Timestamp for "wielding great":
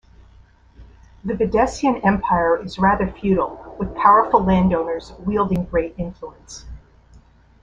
5.19-5.93